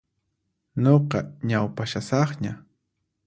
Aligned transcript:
Nuqa 0.83 1.19
ñaupashasaqña. 1.49 2.53